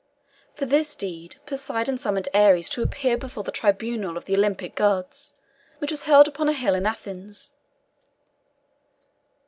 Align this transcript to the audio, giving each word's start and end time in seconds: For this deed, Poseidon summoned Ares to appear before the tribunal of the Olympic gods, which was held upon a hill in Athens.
For 0.55 0.65
this 0.65 0.95
deed, 0.95 1.35
Poseidon 1.45 1.99
summoned 1.99 2.27
Ares 2.33 2.69
to 2.69 2.81
appear 2.81 3.17
before 3.19 3.43
the 3.43 3.51
tribunal 3.51 4.17
of 4.17 4.25
the 4.25 4.33
Olympic 4.35 4.73
gods, 4.73 5.35
which 5.77 5.91
was 5.91 6.05
held 6.05 6.27
upon 6.27 6.49
a 6.49 6.53
hill 6.53 6.73
in 6.73 6.87
Athens. 6.87 7.51